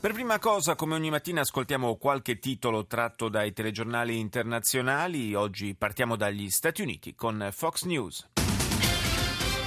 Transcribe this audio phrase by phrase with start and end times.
[0.00, 5.34] Per prima cosa, come ogni mattina, ascoltiamo qualche titolo tratto dai telegiornali internazionali.
[5.34, 8.28] Oggi partiamo dagli Stati Uniti con Fox News.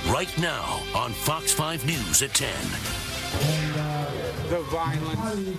[0.05, 2.49] Right now on Fox 5 News at 10.
[4.47, 5.51] The violence,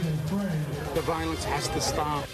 [0.95, 2.27] the violence has to stop.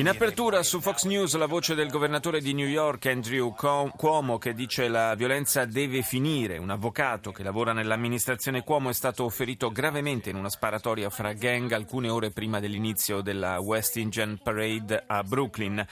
[0.00, 4.54] In apertura su Fox News la voce del governatore di New York Andrew Cuomo che
[4.54, 6.58] dice la violenza deve finire.
[6.58, 11.70] Un avvocato che lavora nell'amministrazione Cuomo è stato ferito gravemente in una sparatoria fra gang
[11.70, 15.86] alcune ore prima dell'inizio della West Indian Parade a Brooklyn.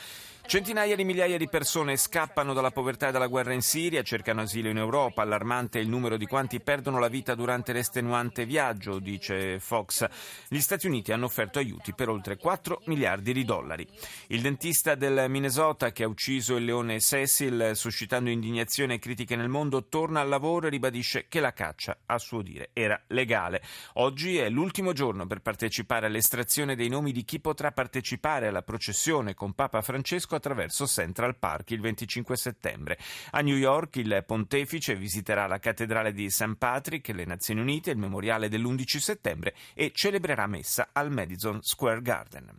[0.47, 4.69] Centinaia di migliaia di persone scappano dalla povertà e dalla guerra in Siria, cercano asilo
[4.69, 5.23] in Europa.
[5.23, 10.05] Allarmante è il numero di quanti perdono la vita durante l'estenuante viaggio, dice Fox.
[10.48, 13.87] Gli Stati Uniti hanno offerto aiuti per oltre 4 miliardi di dollari.
[14.29, 19.48] Il dentista del Minnesota che ha ucciso il leone Cecil, suscitando indignazione e critiche nel
[19.48, 23.62] mondo, torna al lavoro e ribadisce che la caccia, a suo dire, era legale.
[23.95, 29.34] Oggi è l'ultimo giorno per partecipare all'estrazione dei nomi di chi potrà partecipare alla processione
[29.34, 32.98] con Papa Francesco attraverso Central Park il 25 settembre.
[33.31, 36.56] A New York il pontefice visiterà la cattedrale di St.
[36.58, 42.52] Patrick, le Nazioni Unite, il memoriale dell'11 settembre e celebrerà messa al Madison Square Garden.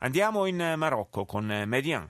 [0.00, 2.08] Andiamo in Marocco con Median.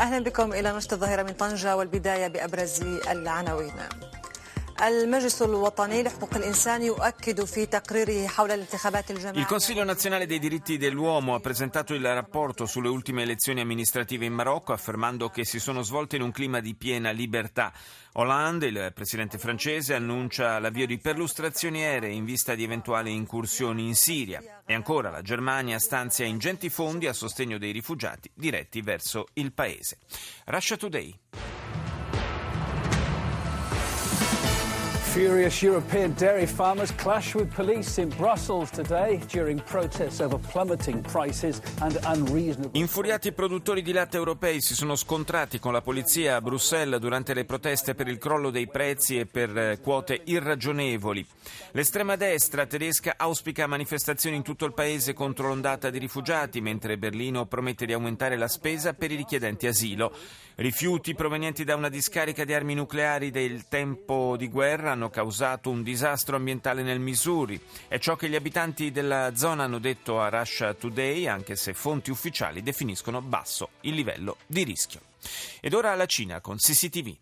[0.00, 3.72] اهلا بكم الى نشط الظاهره من طنجه والبدايه بابرز العناوين.
[9.33, 14.31] il Consiglio nazionale dei diritti dell'uomo ha presentato il rapporto sulle ultime elezioni amministrative in
[14.31, 17.73] Marocco affermando che si sono svolte in un clima di piena libertà.
[18.13, 23.95] Hollande, il presidente francese, annuncia l'avvio di perlustrazioni aeree in vista di eventuali incursioni in
[23.95, 24.61] Siria.
[24.65, 29.97] E ancora la Germania stanzia ingenti fondi a sostegno dei rifugiati diretti verso il paese.
[30.45, 31.58] Russia Today.
[35.19, 41.61] Furious European dairy farmers clash with police in Brussels today during protests over plummeting prices
[41.81, 42.79] and unreasonable.
[42.79, 47.43] Infuriati produttori di latte europei si sono scontrati con la polizia a Bruxelles durante le
[47.43, 51.27] proteste per il crollo dei prezzi e per eh, quote irragionevoli.
[51.71, 57.45] L'estrema destra tedesca auspica manifestazioni in tutto il paese contro l'ondata di rifugiati, mentre Berlino
[57.45, 60.13] promette di aumentare la spesa per i richiedenti asilo.
[60.55, 65.83] Rifiuti provenienti da una discarica di armi nucleari del tempo di guerra hanno causato un
[65.83, 67.61] disastro ambientale nel Missouri.
[67.87, 72.11] È ciò che gli abitanti della zona hanno detto a Russia Today, anche se fonti
[72.11, 75.01] ufficiali definiscono basso il livello di rischio.
[75.59, 77.17] Ed ora la Cina con CCTV.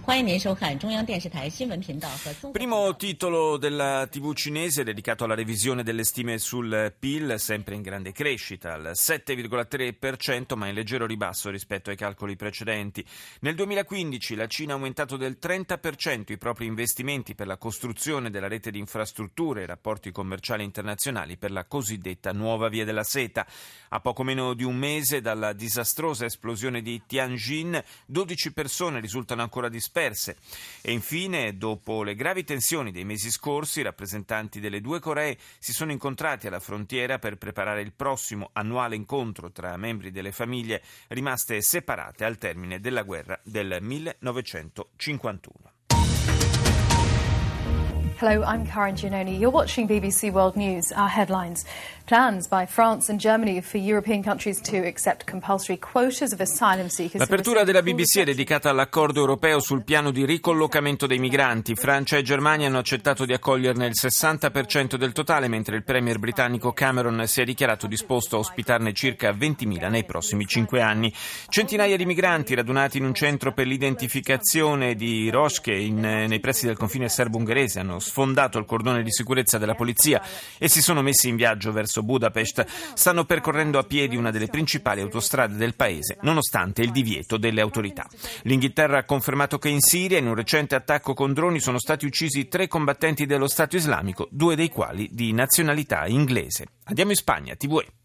[0.06, 2.58] 欢迎您收看中央电视台新闻频道和综合。
[2.58, 8.12] Primo titolo della TV cinese dedicato alla revisione delle stime sul PIL, sempre in grande
[8.12, 13.04] crescita, al 7,3%, ma in leggero ribasso rispetto ai calcoli precedenti.
[13.40, 18.48] Nel 2015 la Cina ha aumentato del 30% i propri investimenti per la costruzione della
[18.48, 23.44] rete di infrastrutture e rapporti commerciali internazionali per la cosiddetta nuova via della seta.
[23.88, 29.68] A poco meno di un mese dalla disastrosa esplosione di Tianjin, 12 persone risultano ancora
[29.91, 30.37] disperse
[30.81, 35.73] e infine, dopo le gravi tensioni dei mesi scorsi, i rappresentanti delle due Coree si
[35.73, 41.61] sono incontrati alla frontiera per preparare il prossimo annuale incontro tra membri delle famiglie rimaste
[41.61, 45.80] separate al termine della guerra del 1951.
[48.21, 49.39] Hello, I'm Karen Giannoni.
[49.39, 50.91] You're watching BBC World News.
[50.91, 51.65] Our headlines.
[52.05, 57.19] Plans by France and Germany for European countries to accept compulsory quotas of asylum seekers.
[57.19, 61.73] L'apertura della BBC è dedicata all'accordo europeo sul piano di ricollocamento dei migranti.
[61.73, 66.73] Francia e Germania hanno accettato di accoglierne il 60% del totale, mentre il premier britannico
[66.73, 71.11] Cameron si è dichiarato disposto a ospitarne circa 20.000 nei prossimi cinque anni.
[71.47, 76.77] Centinaia di migranti radunati in un centro per l'identificazione di Roschke in, nei pressi del
[76.77, 80.21] confine serbo-ungherese hanno sfondato il cordone di sicurezza della polizia
[80.57, 82.65] e si sono messi in viaggio verso Budapest.
[82.93, 88.05] Stanno percorrendo a piedi una delle principali autostrade del paese, nonostante il divieto delle autorità.
[88.43, 92.49] L'Inghilterra ha confermato che in Siria, in un recente attacco con droni, sono stati uccisi
[92.49, 96.65] tre combattenti dello Stato islamico, due dei quali di nazionalità inglese.
[96.83, 98.00] Andiamo in Spagna, TVE.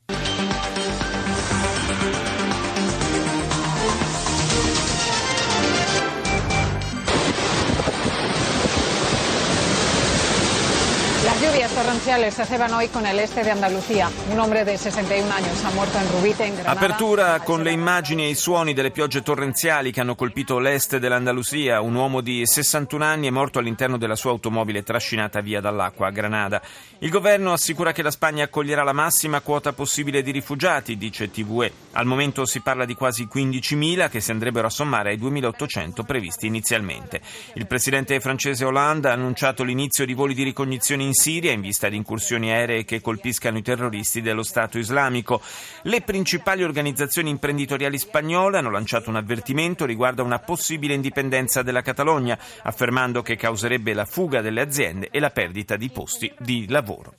[11.77, 14.11] Torrenciales se ceban hoy con el este de Andalucía.
[14.33, 16.75] Un hombre de 61 años ha muerto en Rubite, en Granada.
[16.75, 21.83] Apertura con le immagini e i suoni delle piogge torrenziali che hanno colpito l'est dell'Andalusia.
[21.83, 26.11] Un uomo di 61 anni è morto all'interno della sua automobile trascinata via dall'acqua a
[26.11, 26.63] Granada.
[27.01, 31.71] Il governo assicura che la Spagna accoglierà la massima quota possibile di rifugiati, dice TVE.
[31.93, 36.47] Al momento si parla di quasi 15.000 che si andrebbero a sommare ai 2.800 previsti
[36.47, 37.21] inizialmente.
[37.53, 41.90] Il presidente francese Hollande ha annunciato l'inizio di voli di ricognizione in Siria in vista
[41.90, 45.42] di incursioni aeree che colpiscano i terroristi dello Stato islamico.
[45.84, 51.82] Le principali organizzazioni imprenditoriali spagnole hanno lanciato un avvertimento riguardo a una possibile indipendenza della
[51.82, 57.16] Catalogna, affermando che causerebbe la fuga delle aziende e la perdita di posti di lavoro.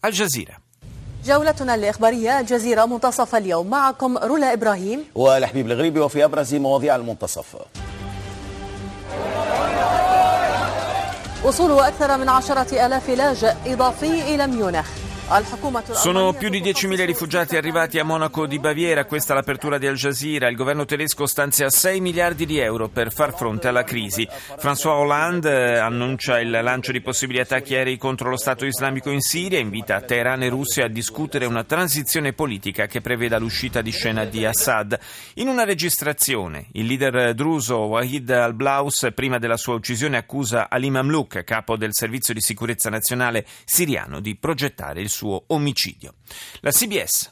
[0.00, 0.60] Al Jazeera.
[1.24, 7.56] جولتنا الإخبارية الجزيرة منتصف اليوم معكم رولا إبراهيم والحبيب الغريبي وفي أبرز مواضيع المنتصف
[11.47, 15.06] وصول أكثر من عشرة آلاف لاجئ إضافي إلى ميونخ.
[15.91, 19.95] Sono più di 10.000 rifugiati arrivati a Monaco di Baviera, questa è l'apertura di Al
[19.95, 20.47] Jazeera.
[20.47, 24.25] Il governo tedesco stanzia 6 miliardi di euro per far fronte alla crisi.
[24.57, 29.19] François Hollande eh, annuncia il lancio di possibili attacchi aerei contro lo Stato islamico in
[29.19, 34.23] Siria invita Teheran e Russia a discutere una transizione politica che preveda l'uscita di scena
[34.23, 34.97] di Assad.
[35.35, 41.43] In una registrazione, il leader druso Wahid al-Blaus, prima della sua uccisione, accusa Ali Mamlouk,
[41.43, 46.13] capo del servizio di sicurezza nazionale siriano, di progettare il suo omicidio.
[46.61, 47.31] La CBS.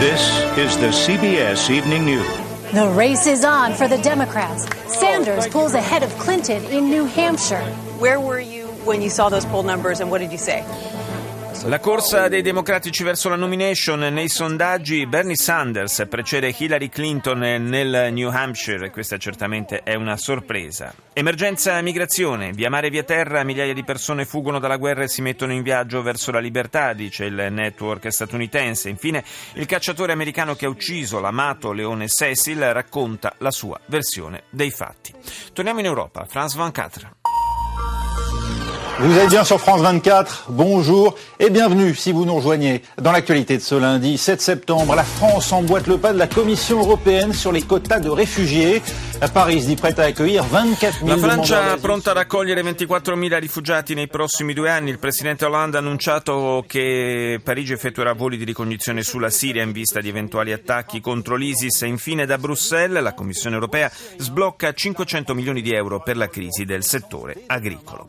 [0.00, 0.20] This
[0.58, 2.26] is the CBS Evening News.
[2.72, 4.66] The race is on for the Democrats.
[4.92, 7.64] Sanders pulls ahead of Clinton in New Hampshire.
[7.98, 10.62] Where were you when you saw those poll numbers and what did you say?
[11.66, 18.12] La corsa dei democratici verso la nomination nei sondaggi Bernie Sanders precede Hillary Clinton nel
[18.12, 20.92] New Hampshire, questa certamente è una sorpresa.
[21.14, 25.22] Emergenza migrazione, via mare e via terra, migliaia di persone fuggono dalla guerra e si
[25.22, 28.90] mettono in viaggio verso la libertà, dice il network statunitense.
[28.90, 29.24] Infine,
[29.54, 35.14] il cacciatore americano che ha ucciso l'amato leone Cecil racconta la sua versione dei fatti.
[35.54, 37.23] Torniamo in Europa, France 24.
[39.00, 43.56] Vous êtes bien sur France 24, bonjour et bienvenue si vous nous rejoignez dans l'actualité
[43.56, 44.94] de ce lundi 7 septembre.
[44.94, 48.82] La France emboîte le pas de la Commission européenne sur les quotas de réfugiés.
[49.32, 54.06] Paris dit prête à accueillir 24 000 La Francia pronta a raccogliere 24.000 rifugiati nei
[54.06, 54.90] prossimi due anni.
[54.90, 60.00] Il presidente Hollande ha annunciato che Parigi effettuerà voli di ricognizione sulla Siria in vista
[60.00, 61.82] di eventuali attacchi contro l'ISIS.
[61.82, 66.64] E infine da Bruxelles la Commissione europea sblocca 500 milioni di euro per la crisi
[66.64, 68.06] del settore agricolo.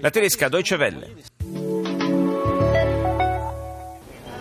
[0.00, 1.37] La tedesca Deutsche Welle.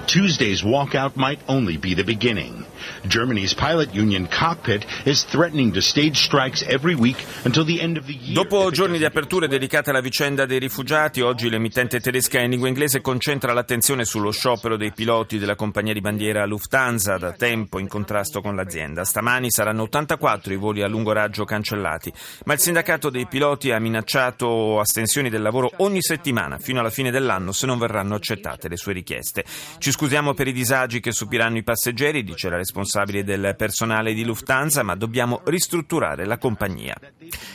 [0.07, 2.63] Tuesday's walkout might only be the beginning.
[3.07, 8.05] Germany's pilot union Cockpit is threatening to stage strikes every week until the end of
[8.05, 8.33] the year.
[8.33, 13.01] Dopo giorni di aperture dedicate alla vicenda dei rifugiati, oggi l'emittente tedesca in lingua inglese
[13.01, 18.39] concentra l'attenzione sullo sciopero dei piloti della compagnia di bandiera Lufthansa, da tempo in contrasto
[18.39, 19.03] con l'azienda.
[19.03, 22.13] Stamani saranno 84 i voli a lungo raggio cancellati,
[22.45, 27.11] ma il sindacato dei piloti ha minacciato astensioni del lavoro ogni settimana fino alla fine
[27.11, 29.43] dell'anno se non verranno accettate le sue richieste.
[29.79, 34.24] Ci scusiamo per i disagi che subiranno i passeggeri, dice la responsabile del personale di
[34.24, 36.96] Lufthansa, ma dobbiamo ristrutturare la compagnia.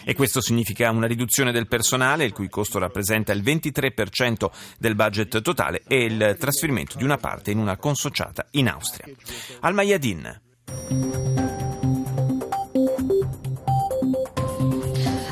[0.03, 5.41] E questo significa una riduzione del personale, il cui costo rappresenta il 23% del budget
[5.41, 9.07] totale, e il trasferimento di una parte in una consociata in Austria.
[9.61, 10.39] Al Mayadin.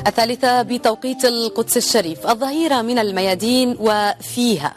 [0.06, 4.76] الثالثة بتوقيت القدس الشريف الظهيرة من الميادين وفيها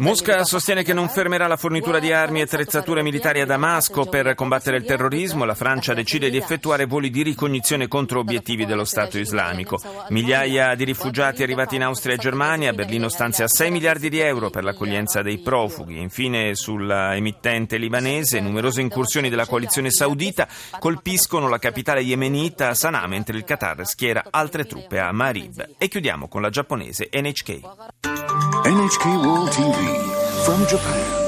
[0.00, 4.34] Mosca sostiene che non fermerà la fornitura di armi e attrezzature militari a Damasco per
[4.34, 5.46] combattere il terrorismo.
[5.46, 9.80] La Francia decide di effettuare voli di ricognizione contro obiettivi dello Stato islamico.
[10.10, 12.74] Migliaia di rifugiati arrivati in Austria e Germania.
[12.74, 16.02] Berlino stanzia 6 miliardi di euro per l'accoglienza dei profughi.
[16.02, 20.46] Infine, sulla emittente libanese, numerose incursioni della coalizione saudita
[20.78, 25.76] colpiscono la capitale yemenita Sana'a, mentre il Qatar schiera altre truppe a Marib.
[25.78, 27.62] E chiudiamo con la giapponese NHK.
[28.64, 31.22] NHK World TV from Japan.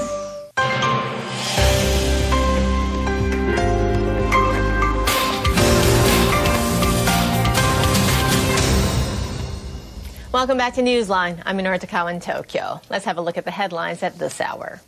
[10.32, 11.40] Welcome back to Newsline.
[11.46, 12.80] I'm Minoru Takawa in Tokyo.
[12.90, 14.80] Let's have a look at the headlines at this hour.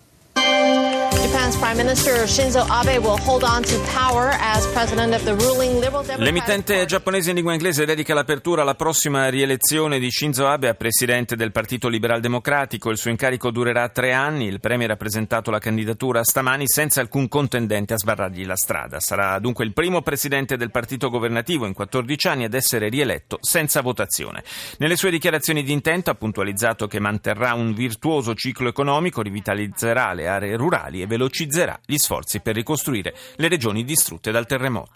[6.17, 11.37] L'emittente giapponese in lingua inglese dedica l'apertura alla prossima rielezione di Shinzo Abe a presidente
[11.37, 12.91] del Partito Liberal Democratico.
[12.91, 14.47] Il suo incarico durerà tre anni.
[14.47, 18.99] Il premier ha presentato la candidatura stamani senza alcun contendente a sbarrargli la strada.
[18.99, 23.83] Sarà dunque il primo presidente del partito governativo in 14 anni ad essere rieletto senza
[23.83, 24.43] votazione.
[24.79, 30.29] Nelle sue dichiarazioni di intento ha puntualizzato che manterrà un virtuoso ciclo economico, rivitalizzerà le
[30.29, 34.91] aree rurali e velocizzerà gli sforzi per ricostruire le regioni distrutte dal terremoto.